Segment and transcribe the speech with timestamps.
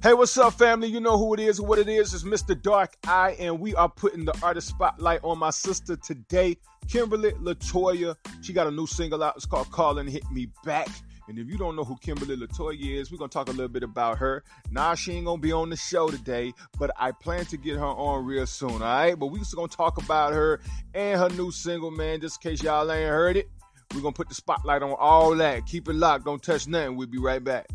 [0.00, 0.86] Hey, what's up, family?
[0.86, 2.14] You know who it is, what it is.
[2.14, 2.60] It's Mr.
[2.62, 8.14] Dark Eye, and we are putting the artist spotlight on my sister today, Kimberly Latoya.
[8.40, 9.34] She got a new single out.
[9.34, 10.86] It's called Call and Hit Me Back.
[11.26, 13.82] And if you don't know who Kimberly Latoya is, we're gonna talk a little bit
[13.82, 14.44] about her.
[14.70, 17.84] Nah, she ain't gonna be on the show today, but I plan to get her
[17.84, 19.18] on real soon, all right?
[19.18, 20.60] But we're just gonna talk about her
[20.94, 23.50] and her new single, man, just in case y'all ain't heard it.
[23.92, 25.66] We're gonna put the spotlight on all that.
[25.66, 26.94] Keep it locked, don't touch nothing.
[26.94, 27.66] We'll be right back.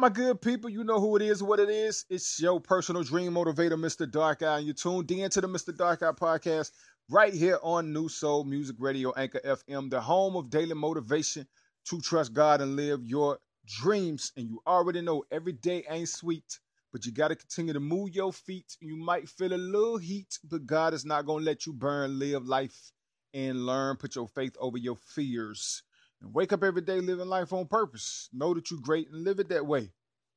[0.00, 0.70] My good people?
[0.70, 2.06] You know who it is, what it is.
[2.08, 4.10] It's your personal dream motivator, Mr.
[4.10, 4.56] Dark Eye.
[4.56, 5.76] And you tuned in to the Mr.
[5.76, 6.70] Dark Eye podcast
[7.10, 11.46] right here on New Soul Music Radio, Anchor FM, the home of daily motivation
[11.84, 14.32] to trust God and live your dreams.
[14.38, 16.60] And you already know every day ain't sweet,
[16.92, 18.78] but you got to continue to move your feet.
[18.80, 22.18] You might feel a little heat, but God is not going to let you burn.
[22.18, 22.92] Live life
[23.34, 23.96] and learn.
[23.96, 25.82] Put your faith over your fears.
[26.22, 28.28] And wake up every day living life on purpose.
[28.32, 29.92] Know that you're great and live it that way.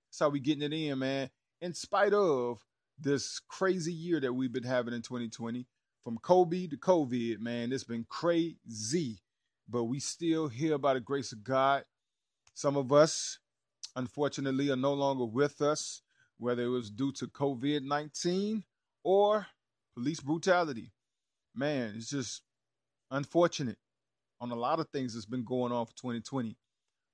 [0.10, 1.30] That's how we getting it in, man.
[1.62, 2.60] In spite of
[3.00, 5.66] this crazy year that we've been having in 2020,
[6.04, 9.22] from Kobe to COVID, man, it's been crazy.
[9.68, 11.86] But we still here by the grace of God.
[12.54, 13.40] Some of us,
[13.96, 16.02] unfortunately, are no longer with us,
[16.38, 18.64] whether it was due to COVID 19
[19.04, 19.48] or
[19.96, 20.92] police brutality.
[21.56, 22.42] Man, it's just
[23.10, 23.78] unfortunate
[24.44, 26.58] on a lot of things that's been going on for 2020.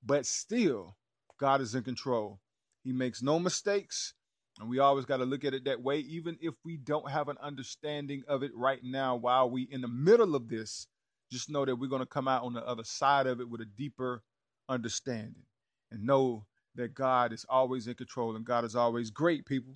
[0.04, 0.96] But still,
[1.38, 2.40] God is in control.
[2.82, 4.14] He makes no mistakes.
[4.58, 7.28] And we always got to look at it that way, even if we don't have
[7.28, 10.88] an understanding of it right now while we in the middle of this.
[11.30, 13.60] Just know that we're going to come out on the other side of it with
[13.60, 14.24] a deeper
[14.68, 15.44] understanding
[15.92, 16.44] and know
[16.74, 19.74] that God is always in control and God is always great, people.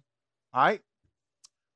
[0.52, 0.80] All right?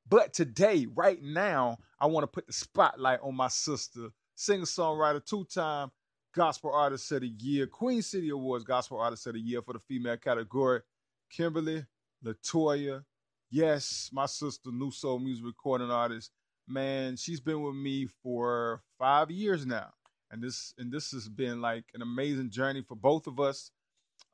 [0.09, 4.09] But today, right now, I want to put the spotlight on my sister,
[4.39, 5.91] singer songwriter, two time
[6.33, 9.81] Gospel Artist of the Year, Queen City Awards Gospel Artist of the Year for the
[9.81, 10.81] female category,
[11.29, 11.85] Kimberly
[12.25, 13.03] Latoya.
[13.51, 16.31] Yes, my sister, New Soul Music Recording Artist.
[16.69, 19.89] Man, she's been with me for five years now.
[20.31, 23.71] And this and this has been like an amazing journey for both of us.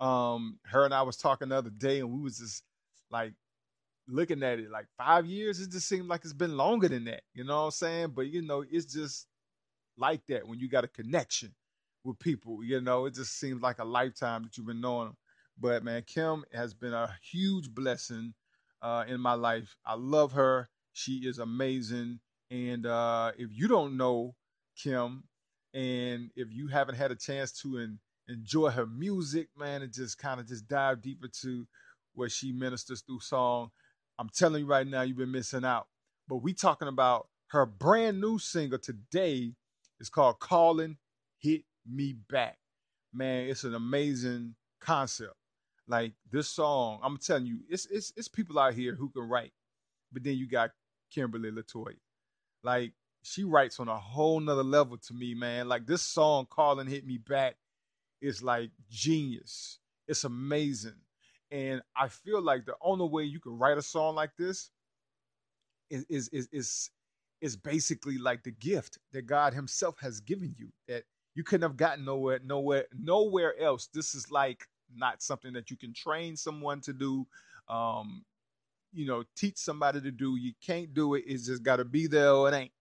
[0.01, 2.65] Um, her and I was talking the other day, and we was just
[3.11, 3.33] like
[4.09, 5.61] looking at it like five years.
[5.61, 7.23] It just seemed like it's been longer than that.
[7.33, 8.13] You know what I'm saying?
[8.15, 9.29] But you know, it's just
[9.97, 11.55] like that when you got a connection
[12.05, 12.63] with people.
[12.65, 15.17] You know, it just seems like a lifetime that you've been knowing them.
[15.61, 18.35] But man, Kim has been a huge blessing
[18.83, 19.77] uh, in my life.
[19.87, 20.69] I love her.
[20.93, 22.21] She is amazing.
[22.51, 24.35] And uh, if you don't know
[24.77, 25.25] Kim,
[25.73, 30.19] and if you haven't had a chance to en- enjoy her music, man, and just
[30.19, 31.67] kind of just dive deeper to
[32.15, 33.71] what she ministers through song,
[34.19, 35.89] I'm telling you right now, you've been missing out.
[36.29, 39.55] But we talking about her brand new single today.
[40.01, 40.97] It's called "Call and
[41.39, 42.59] Hit Me Back."
[43.13, 45.35] Man, it's an amazing concept.
[45.87, 49.53] Like this song, I'm telling you, it's it's it's people out here who can write,
[50.13, 50.71] but then you got
[51.11, 51.97] Kimberly Latoya.
[52.63, 55.69] Like she writes on a whole nother level to me, man.
[55.69, 57.57] Like this song, "Call and Hit Me Back,"
[58.21, 59.79] is like genius.
[60.09, 60.97] It's amazing.
[61.51, 64.71] And I feel like the only way you can write a song like this
[65.91, 66.91] is is is is,
[67.45, 71.77] is basically like the gift that God Himself has given you that you couldn't have
[71.77, 73.89] gotten nowhere, nowhere, nowhere else.
[73.93, 74.67] This is like
[74.97, 77.27] not something that you can train someone to do.
[77.69, 78.25] Um,
[78.95, 80.37] you know, teach somebody to do.
[80.37, 81.25] You can't do it.
[81.27, 82.73] It's just got to be there or it ain't.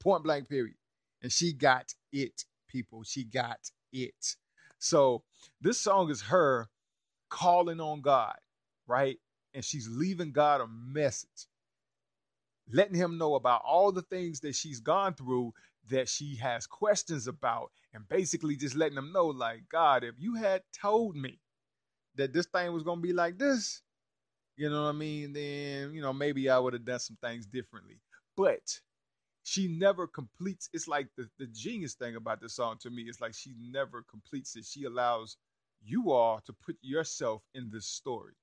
[0.00, 0.76] Point blank, period.
[1.22, 3.02] And she got it, people.
[3.02, 3.58] She got
[3.92, 4.36] it.
[4.78, 5.24] So
[5.60, 6.68] this song is her
[7.30, 8.36] calling on God,
[8.86, 9.18] right?
[9.54, 11.48] And she's leaving God a message,
[12.70, 15.52] letting him know about all the things that she's gone through
[15.88, 20.34] that she has questions about, and basically just letting him know, like, God, if you
[20.34, 21.40] had told me
[22.16, 23.82] that this thing was going to be like this,
[24.56, 25.32] you know what I mean?
[25.32, 28.00] Then, you know, maybe I would have done some things differently.
[28.36, 28.80] But
[29.44, 30.68] she never completes.
[30.74, 34.04] It's like the, the genius thing about this song to me is like she never
[34.10, 34.66] completes it.
[34.66, 35.36] She allows
[35.82, 38.34] you all to put yourself in this story,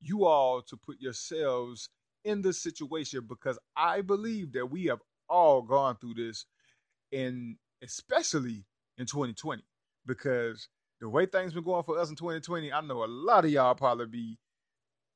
[0.00, 1.90] you all to put yourselves
[2.24, 6.46] in this situation because I believe that we have all gone through this,
[7.12, 8.64] and especially
[8.98, 9.62] in 2020,
[10.06, 10.68] because
[11.00, 13.74] the way things been going for us in 2020, I know a lot of y'all
[13.74, 14.38] probably be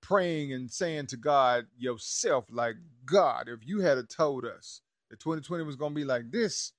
[0.00, 5.64] praying and saying to God yourself, like, God, if you had told us that 2020
[5.64, 6.72] was going to be like this,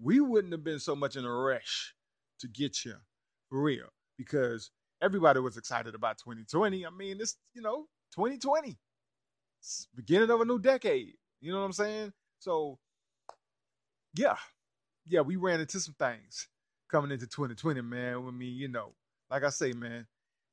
[0.00, 1.94] we wouldn't have been so much in a rush
[2.40, 2.94] to get you
[3.48, 3.86] for real
[4.18, 4.70] because
[5.02, 6.86] everybody was excited about 2020.
[6.86, 8.76] I mean, it's, you know, 2020.
[9.94, 11.14] Beginning of a new decade.
[11.40, 12.12] You know what I'm saying?
[12.38, 12.78] So,
[14.14, 14.36] yeah,
[15.06, 16.48] yeah, we ran into some things
[16.90, 18.16] coming into 2020, man.
[18.16, 18.92] I mean, you know,
[19.30, 20.06] like I say, man,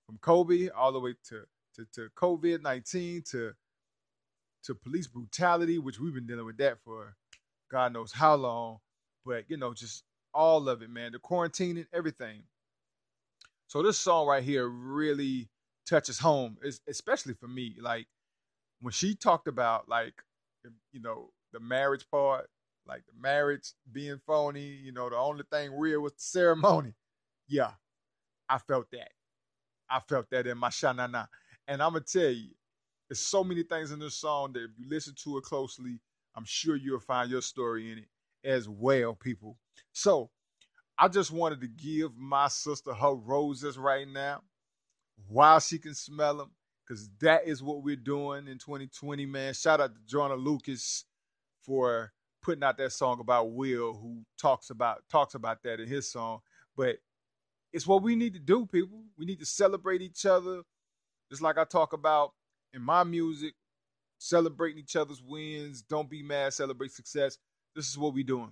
[0.05, 1.43] from Kobe all the way to
[1.75, 3.53] to, to COVID 19 to
[4.63, 7.15] to police brutality, which we've been dealing with that for
[7.71, 8.77] God knows how long.
[9.25, 11.11] But you know, just all of it, man.
[11.11, 12.43] The quarantine and everything.
[13.67, 15.49] So this song right here really
[15.87, 16.57] touches home,
[16.87, 17.75] especially for me.
[17.81, 18.07] Like
[18.83, 20.13] when she talked about like
[20.91, 22.47] you know the marriage part,
[22.87, 24.79] like the marriage being phony.
[24.83, 26.93] You know, the only thing real was the ceremony.
[27.47, 27.71] Yeah,
[28.49, 29.11] I felt that.
[29.89, 31.27] I felt that in my shanana.
[31.67, 32.49] And I'm gonna tell you,
[33.09, 35.99] there's so many things in this song that if you listen to it closely,
[36.35, 38.09] I'm sure you'll find your story in it
[38.43, 39.57] as well, people.
[39.93, 40.29] So
[40.99, 44.41] I just wanted to give my sister her roses right now
[45.27, 46.51] while she can smell them,
[46.85, 49.53] because that is what we're doing in 2020, man.
[49.53, 51.05] Shout out to Joyner Lucas
[51.61, 56.11] for putting out that song about Will, who talks about talks about that in his
[56.11, 56.39] song.
[56.75, 56.97] But
[57.71, 59.03] it's what we need to do, people.
[59.17, 60.61] We need to celebrate each other,
[61.29, 62.33] just like I talk about
[62.73, 63.53] in my music,
[64.17, 65.81] celebrating each other's wins.
[65.81, 67.37] Don't be mad, celebrate success.
[67.75, 68.51] This is what we doing.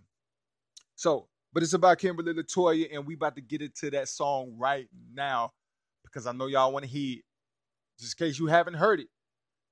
[0.95, 4.87] So, but it's about Kimberly Latoya, and we about to get into that song right
[5.13, 5.51] now
[6.03, 7.23] because I know y'all want to hear it.
[8.01, 9.07] Just in case you haven't heard it,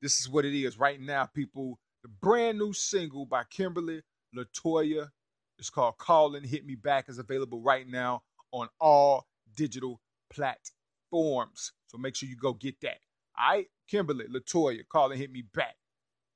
[0.03, 1.79] this is what it is right now, people.
[2.03, 4.03] The brand new single by Kimberly
[4.37, 5.09] Latoya
[5.57, 8.21] is called Call and Hit Me Back is available right now
[8.51, 9.25] on all
[9.57, 9.99] digital
[10.31, 11.73] platforms.
[11.87, 12.99] So make sure you go get that.
[13.37, 15.75] All right, Kimberly, Latoya, call and hit me back.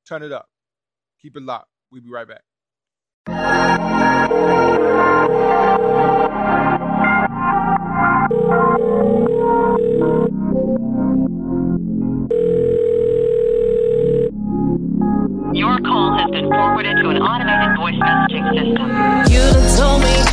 [0.07, 0.50] Turn it up.
[1.22, 1.69] Keep it locked.
[1.92, 3.93] We'll be right back.
[16.34, 18.90] Been forwarded to an automated voice messaging system.
[19.30, 19.46] You
[19.78, 20.33] told me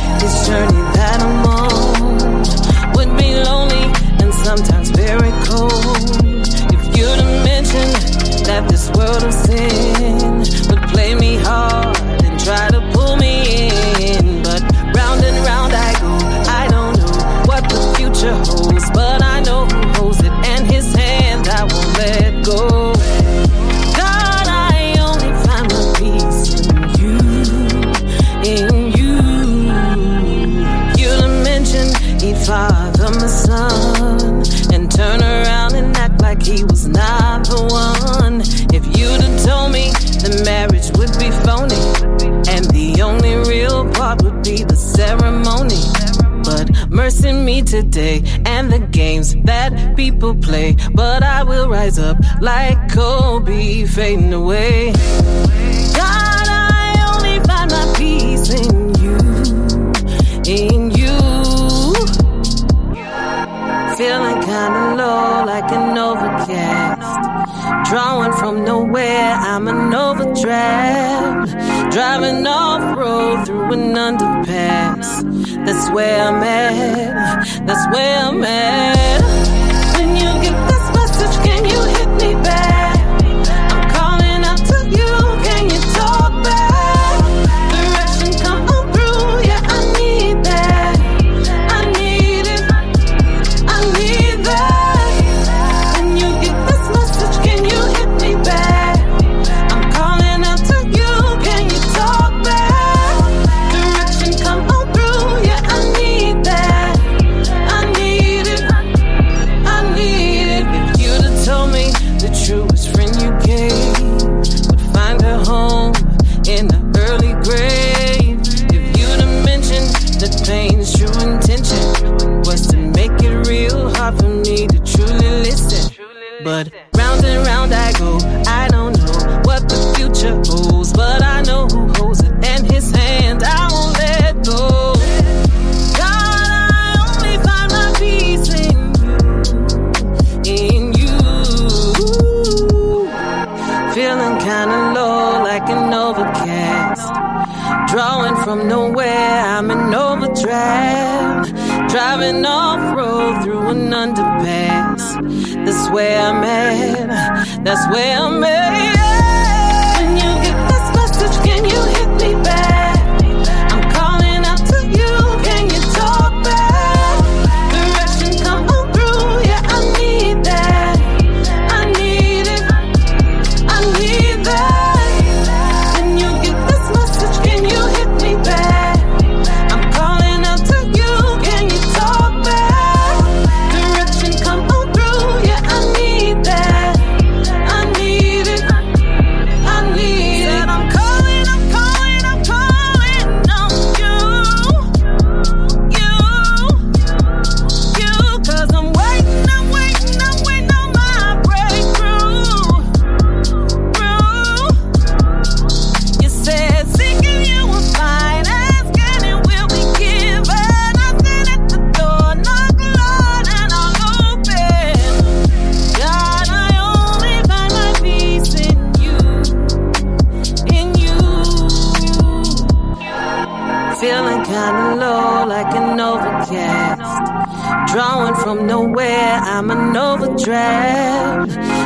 [47.71, 50.75] today and the games that people play.
[50.93, 54.91] But I will rise up like Kobe fading away.
[56.01, 59.17] God, I only find my peace in you,
[60.45, 61.17] in you.
[63.95, 67.09] Feeling kinda low like an overcast.
[67.89, 71.51] Drawing from nowhere, I'm an overdraft.
[71.91, 74.90] Driving off road through an underpass.
[75.65, 77.65] That's where I'm at.
[77.67, 79.50] That's where I'm at.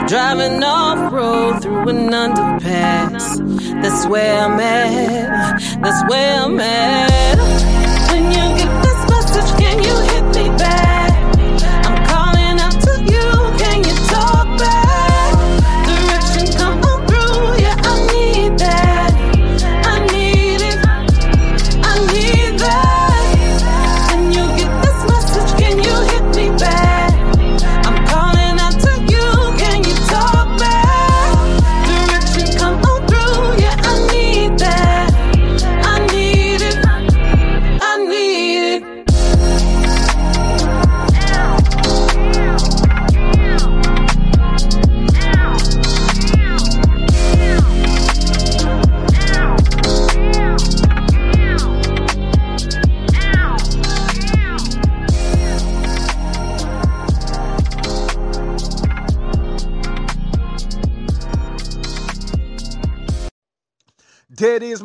[0.07, 3.37] Driving off road through an underpass.
[3.81, 5.59] That's where I'm at.
[5.83, 7.54] That's where I'm at.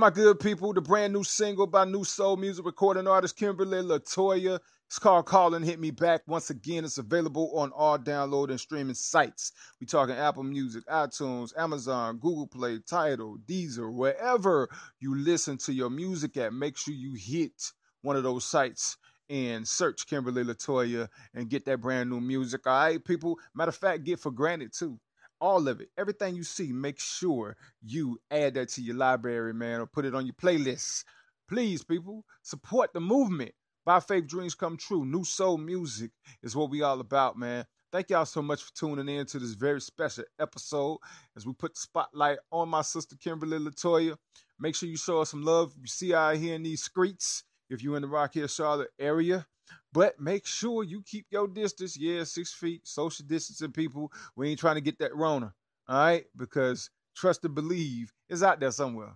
[0.00, 0.72] My good people.
[0.72, 4.58] The brand new single by new soul music recording artist Kimberly Latoya.
[4.86, 6.22] It's called Call and Hit Me Back.
[6.26, 9.52] Once again, it's available on all download and streaming sites.
[9.78, 15.90] We talking Apple Music, iTunes, Amazon, Google Play, Tidal, Deezer, wherever you listen to your
[15.90, 16.54] music at.
[16.54, 18.96] Make sure you hit one of those sites
[19.28, 22.66] and search Kimberly Latoya and get that brand new music.
[22.66, 23.38] All right, people.
[23.54, 24.98] Matter of fact, get for granted too
[25.40, 29.80] all of it, everything you see, make sure you add that to your library, man,
[29.80, 31.04] or put it on your playlist.
[31.48, 33.52] Please, people, support the movement.
[33.86, 35.06] By Faith Dreams Come True.
[35.06, 36.10] New soul music
[36.42, 37.64] is what we all about, man.
[37.90, 40.98] Thank y'all so much for tuning in to this very special episode
[41.36, 44.16] as we put the spotlight on my sister Kimberly Latoya.
[44.60, 45.72] Make sure you show us some love.
[45.80, 49.46] You see out here in these streets if you're in the Rock Hill, Charlotte area.
[49.92, 51.96] But make sure you keep your distance.
[51.98, 54.12] Yeah, six feet, social distancing, people.
[54.36, 55.52] We ain't trying to get that Rona.
[55.88, 56.24] All right?
[56.36, 59.14] Because trust and believe is out there somewhere.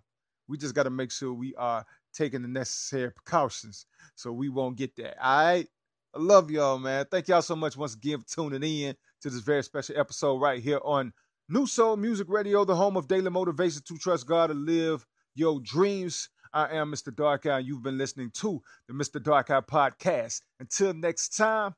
[0.48, 4.76] We just got to make sure we are taking the necessary precautions so we won't
[4.76, 5.16] get that.
[5.24, 5.68] All right?
[6.14, 7.06] I love y'all, man.
[7.10, 10.62] Thank y'all so much once again for tuning in to this very special episode right
[10.62, 11.12] here on
[11.48, 15.04] New Soul Music Radio, the home of daily motivation to trust God and live
[15.34, 16.28] your dreams.
[16.54, 17.12] I am Mr.
[17.14, 19.20] Dark Eye, and you've been listening to the Mr.
[19.20, 20.42] Dark Eye podcast.
[20.60, 21.74] Until next time,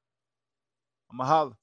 [1.11, 1.56] I'm a holla.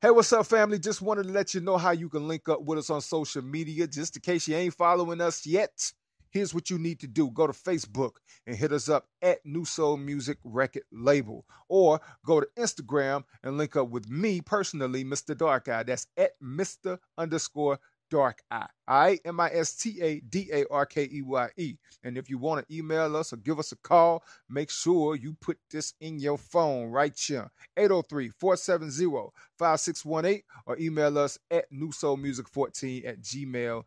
[0.00, 0.78] Hey, what's up, family?
[0.78, 3.42] Just wanted to let you know how you can link up with us on social
[3.42, 3.86] media.
[3.86, 5.92] Just in case you ain't following us yet,
[6.30, 8.12] here's what you need to do go to Facebook
[8.46, 13.58] and hit us up at New Soul Music Record Label, or go to Instagram and
[13.58, 15.36] link up with me personally, Mr.
[15.36, 15.82] Dark Eye.
[15.82, 16.98] That's at Mr.
[17.18, 17.78] underscore
[18.12, 18.66] Dark Eye.
[18.86, 21.76] Right, M I S T A D A R K E Y E.
[22.04, 25.34] And if you want to email us or give us a call, make sure you
[25.40, 33.08] put this in your phone right here 803 470 5618 or email us at newsoulmusic14
[33.08, 33.82] at gmail.com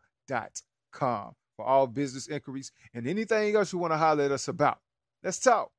[1.56, 4.80] for all business inquiries and anything else you want to holler at us about.
[5.22, 5.70] Let's talk.